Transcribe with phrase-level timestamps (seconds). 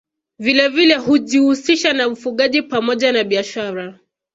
[0.39, 3.99] Vilevile hujihusisha na ufugaji pamoja na biashara